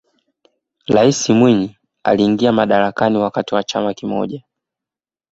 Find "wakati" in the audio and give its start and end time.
3.17-3.55